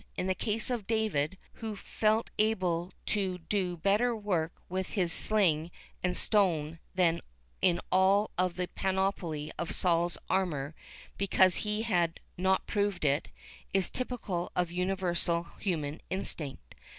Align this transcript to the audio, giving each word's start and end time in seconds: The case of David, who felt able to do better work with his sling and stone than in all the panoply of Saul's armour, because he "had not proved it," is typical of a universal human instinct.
The 0.17 0.33
case 0.33 0.71
of 0.71 0.87
David, 0.87 1.37
who 1.61 1.75
felt 1.75 2.31
able 2.39 2.91
to 3.05 3.37
do 3.37 3.77
better 3.77 4.15
work 4.15 4.51
with 4.67 4.93
his 4.93 5.13
sling 5.13 5.69
and 6.03 6.17
stone 6.17 6.79
than 6.95 7.21
in 7.61 7.79
all 7.91 8.31
the 8.35 8.67
panoply 8.73 9.51
of 9.59 9.71
Saul's 9.75 10.17
armour, 10.27 10.73
because 11.19 11.57
he 11.57 11.83
"had 11.83 12.19
not 12.35 12.65
proved 12.65 13.05
it," 13.05 13.27
is 13.75 13.91
typical 13.91 14.51
of 14.55 14.71
a 14.71 14.73
universal 14.73 15.43
human 15.59 16.01
instinct. 16.09 16.73